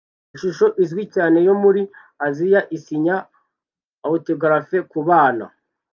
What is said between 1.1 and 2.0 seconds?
cyane yo muri